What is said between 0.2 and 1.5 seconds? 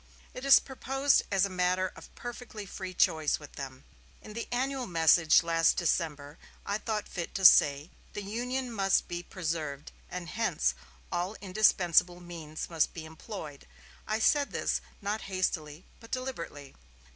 It is proposed as a